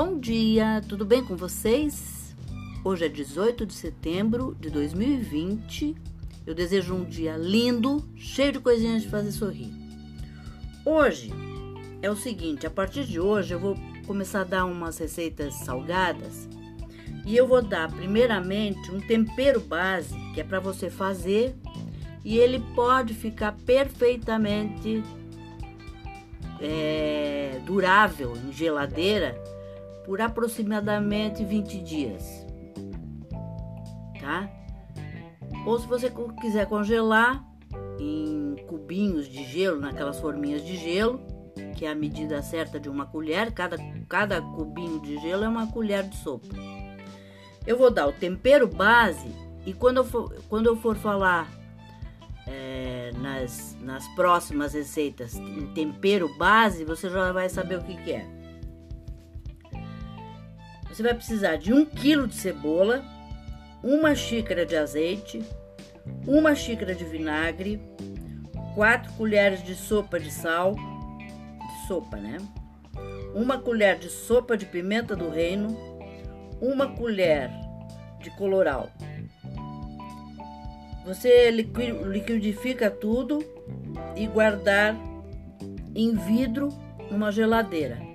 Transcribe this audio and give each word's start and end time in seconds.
Bom 0.00 0.16
dia, 0.16 0.80
tudo 0.88 1.04
bem 1.04 1.24
com 1.24 1.34
vocês? 1.34 2.32
Hoje 2.84 3.06
é 3.06 3.08
18 3.08 3.66
de 3.66 3.74
setembro 3.74 4.56
de 4.60 4.70
2020. 4.70 5.96
Eu 6.46 6.54
desejo 6.54 6.94
um 6.94 7.04
dia 7.04 7.36
lindo, 7.36 8.08
cheio 8.14 8.52
de 8.52 8.60
coisinhas 8.60 9.02
de 9.02 9.08
fazer 9.08 9.32
sorrir. 9.32 9.72
Hoje 10.84 11.32
é 12.00 12.08
o 12.08 12.14
seguinte: 12.14 12.64
a 12.64 12.70
partir 12.70 13.06
de 13.06 13.18
hoje 13.18 13.52
eu 13.54 13.58
vou 13.58 13.74
começar 14.06 14.42
a 14.42 14.44
dar 14.44 14.66
umas 14.66 14.96
receitas 14.98 15.54
salgadas 15.54 16.48
e 17.26 17.36
eu 17.36 17.48
vou 17.48 17.60
dar 17.60 17.90
primeiramente 17.90 18.92
um 18.92 19.00
tempero 19.00 19.58
base 19.58 20.14
que 20.32 20.40
é 20.40 20.44
para 20.44 20.60
você 20.60 20.88
fazer 20.88 21.56
e 22.24 22.38
ele 22.38 22.60
pode 22.76 23.14
ficar 23.14 23.50
perfeitamente 23.66 25.02
é, 26.60 27.60
durável 27.66 28.36
em 28.36 28.52
geladeira 28.52 29.57
por 30.08 30.22
aproximadamente 30.22 31.44
20 31.44 31.82
dias, 31.82 32.46
tá? 34.18 34.48
Ou 35.66 35.78
se 35.78 35.86
você 35.86 36.10
quiser 36.40 36.66
congelar 36.66 37.44
em 38.00 38.56
cubinhos 38.66 39.28
de 39.28 39.44
gelo, 39.44 39.78
naquelas 39.78 40.18
forminhas 40.18 40.64
de 40.64 40.78
gelo, 40.78 41.20
que 41.76 41.84
é 41.84 41.90
a 41.90 41.94
medida 41.94 42.40
certa 42.40 42.80
de 42.80 42.88
uma 42.88 43.04
colher, 43.04 43.52
cada, 43.52 43.76
cada 44.08 44.40
cubinho 44.40 44.98
de 45.02 45.18
gelo 45.18 45.44
é 45.44 45.48
uma 45.48 45.70
colher 45.70 46.04
de 46.04 46.16
sopa. 46.16 46.56
Eu 47.66 47.76
vou 47.76 47.90
dar 47.90 48.06
o 48.08 48.12
tempero 48.12 48.66
base 48.66 49.30
e 49.66 49.74
quando 49.74 49.98
eu 49.98 50.04
for, 50.06 50.34
quando 50.48 50.68
eu 50.68 50.76
for 50.76 50.96
falar 50.96 51.52
é, 52.46 53.10
nas, 53.18 53.76
nas 53.82 54.08
próximas 54.14 54.72
receitas 54.72 55.34
em 55.34 55.66
tempero 55.74 56.34
base, 56.38 56.82
você 56.82 57.10
já 57.10 57.30
vai 57.30 57.50
saber 57.50 57.78
o 57.78 57.82
que, 57.82 57.94
que 58.02 58.12
é. 58.12 58.37
Você 60.98 61.04
vai 61.04 61.14
precisar 61.14 61.54
de 61.54 61.72
um 61.72 61.84
quilo 61.84 62.26
de 62.26 62.34
cebola, 62.34 63.04
uma 63.84 64.16
xícara 64.16 64.66
de 64.66 64.74
azeite, 64.74 65.40
uma 66.26 66.56
xícara 66.56 66.92
de 66.92 67.04
vinagre, 67.04 67.80
quatro 68.74 69.12
colheres 69.12 69.62
de 69.62 69.76
sopa 69.76 70.18
de 70.18 70.28
sal, 70.28 70.74
de 70.74 71.86
sopa, 71.86 72.16
né? 72.16 72.38
Uma 73.32 73.58
colher 73.58 73.96
de 73.96 74.10
sopa 74.10 74.56
de 74.56 74.66
pimenta 74.66 75.14
do 75.14 75.30
reino, 75.30 75.68
uma 76.60 76.88
colher 76.88 77.48
de 78.20 78.30
coloral. 78.30 78.90
Você 81.06 81.48
liquidifica 81.52 82.90
tudo 82.90 83.38
e 84.16 84.26
guardar 84.26 84.96
em 85.94 86.16
vidro 86.16 86.70
numa 87.08 87.30
geladeira. 87.30 88.07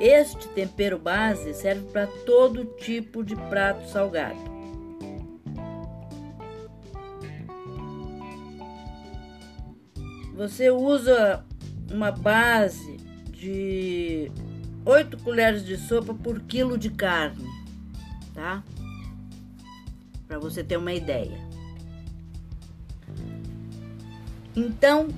Este 0.00 0.46
tempero 0.48 0.98
base 0.98 1.52
serve 1.54 1.90
para 1.90 2.06
todo 2.06 2.64
tipo 2.76 3.24
de 3.24 3.34
prato 3.34 3.88
salgado. 3.88 4.38
Você 10.36 10.70
usa 10.70 11.44
uma 11.90 12.12
base 12.12 12.96
de 13.32 14.30
8 14.84 15.18
colheres 15.18 15.64
de 15.64 15.76
sopa 15.76 16.14
por 16.14 16.40
quilo 16.42 16.78
de 16.78 16.90
carne, 16.90 17.44
tá? 18.32 18.62
Para 20.28 20.38
você 20.38 20.62
ter 20.62 20.76
uma 20.76 20.92
ideia. 20.92 21.38
Então, 24.54 25.08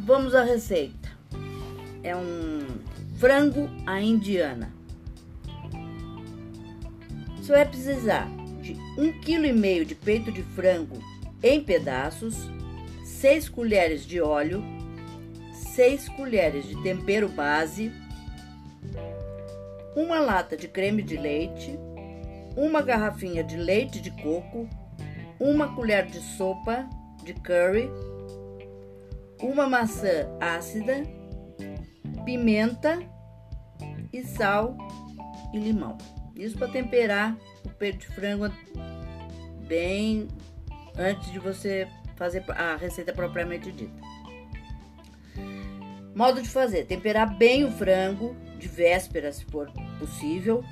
vamos 0.00 0.34
à 0.34 0.42
receita. 0.42 1.10
É 2.02 2.14
um 2.14 2.66
frango 3.22 3.70
à 3.86 4.00
indiana. 4.00 4.72
Você 7.36 7.52
vai 7.52 7.64
precisar 7.64 8.28
de 8.60 8.76
um 8.98 9.12
quilo 9.20 9.46
e 9.46 9.52
meio 9.52 9.86
de 9.86 9.94
peito 9.94 10.32
de 10.32 10.42
frango 10.42 10.98
em 11.40 11.62
pedaços, 11.62 12.50
6 13.04 13.48
colheres 13.48 14.04
de 14.04 14.20
óleo, 14.20 14.60
6 15.52 16.08
colheres 16.08 16.66
de 16.66 16.82
tempero 16.82 17.28
base, 17.28 17.92
uma 19.94 20.18
lata 20.18 20.56
de 20.56 20.66
creme 20.66 21.00
de 21.00 21.16
leite, 21.16 21.78
uma 22.56 22.82
garrafinha 22.82 23.44
de 23.44 23.56
leite 23.56 24.00
de 24.00 24.10
coco, 24.20 24.68
uma 25.38 25.76
colher 25.76 26.06
de 26.06 26.18
sopa 26.18 26.90
de 27.22 27.34
curry 27.34 27.88
uma 29.40 29.68
maçã 29.68 30.28
ácida, 30.40 31.02
pimenta 32.24 33.12
e 34.12 34.22
sal 34.22 34.76
e 35.52 35.58
limão. 35.58 35.96
Isso 36.34 36.56
para 36.58 36.68
temperar 36.68 37.36
o 37.64 37.68
peito 37.70 38.00
de 38.00 38.14
frango 38.14 38.50
bem 39.66 40.28
antes 40.96 41.30
de 41.30 41.38
você 41.38 41.88
fazer 42.16 42.44
a 42.50 42.76
receita 42.76 43.12
propriamente 43.12 43.70
dita. 43.72 44.00
Modo 46.14 46.42
de 46.42 46.48
fazer: 46.48 46.84
temperar 46.84 47.36
bem 47.36 47.64
o 47.64 47.70
frango 47.70 48.36
de 48.58 48.68
véspera, 48.68 49.32
se 49.32 49.44
for 49.46 49.70
possível. 49.98 50.64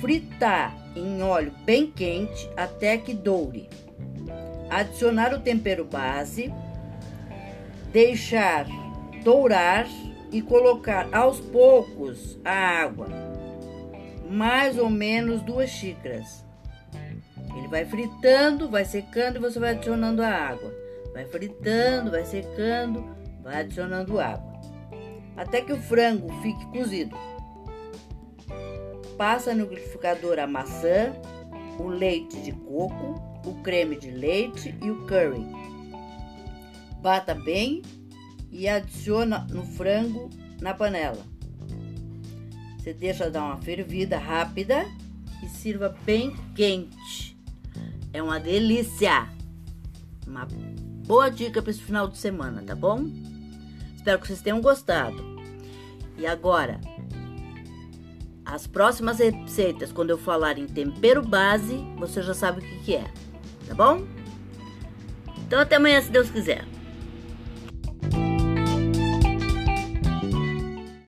Fritar 0.00 0.74
em 0.96 1.22
óleo 1.22 1.52
bem 1.64 1.90
quente 1.90 2.50
até 2.56 2.98
que 2.98 3.14
doure. 3.14 3.68
Adicionar 4.68 5.32
o 5.32 5.40
tempero 5.40 5.84
base 5.84 6.52
deixar 7.92 8.66
dourar 9.22 9.86
e 10.32 10.40
colocar 10.40 11.08
aos 11.12 11.38
poucos 11.38 12.38
a 12.44 12.52
água, 12.52 13.08
mais 14.30 14.78
ou 14.78 14.88
menos 14.88 15.42
duas 15.42 15.70
xícaras. 15.70 16.44
Ele 17.56 17.68
vai 17.68 17.84
fritando, 17.84 18.68
vai 18.68 18.84
secando 18.84 19.36
e 19.36 19.40
você 19.40 19.60
vai 19.60 19.72
adicionando 19.72 20.22
a 20.22 20.28
água. 20.28 20.74
Vai 21.12 21.26
fritando, 21.26 22.10
vai 22.10 22.24
secando, 22.24 23.04
vai 23.42 23.60
adicionando 23.60 24.18
água. 24.18 24.52
Até 25.36 25.60
que 25.60 25.72
o 25.72 25.76
frango 25.76 26.32
fique 26.40 26.64
cozido. 26.66 27.14
Passa 29.18 29.54
no 29.54 29.66
liquidificador 29.66 30.38
a 30.38 30.46
maçã, 30.46 31.12
o 31.78 31.88
leite 31.88 32.40
de 32.40 32.52
coco, 32.52 33.20
o 33.44 33.54
creme 33.62 33.96
de 33.96 34.10
leite 34.10 34.74
e 34.82 34.90
o 34.90 35.06
curry 35.06 35.46
Bata 37.02 37.34
bem 37.34 37.82
e 38.52 38.68
adiciona 38.68 39.46
no 39.50 39.64
frango 39.64 40.28
na 40.60 40.74
panela. 40.74 41.24
Você 42.78 42.92
deixa 42.92 43.30
dar 43.30 43.44
uma 43.44 43.56
fervida 43.56 44.18
rápida 44.18 44.86
e 45.42 45.48
sirva 45.48 45.96
bem 46.04 46.36
quente. 46.54 47.36
É 48.12 48.22
uma 48.22 48.38
delícia! 48.38 49.28
Uma 50.26 50.46
boa 51.06 51.30
dica 51.30 51.62
para 51.62 51.70
esse 51.70 51.82
final 51.82 52.06
de 52.06 52.18
semana, 52.18 52.62
tá 52.62 52.74
bom? 52.74 53.06
Espero 53.96 54.20
que 54.20 54.26
vocês 54.26 54.42
tenham 54.42 54.60
gostado. 54.60 55.40
E 56.18 56.26
agora, 56.26 56.80
as 58.44 58.66
próximas 58.66 59.18
receitas, 59.18 59.92
quando 59.92 60.10
eu 60.10 60.18
falar 60.18 60.58
em 60.58 60.66
tempero 60.66 61.22
base, 61.26 61.76
você 61.96 62.22
já 62.22 62.34
sabe 62.34 62.60
o 62.60 62.62
que, 62.62 62.78
que 62.84 62.94
é, 62.96 63.10
tá 63.66 63.74
bom? 63.74 64.06
Então 65.46 65.60
até 65.60 65.76
amanhã, 65.76 66.00
se 66.00 66.10
Deus 66.10 66.30
quiser. 66.30 66.71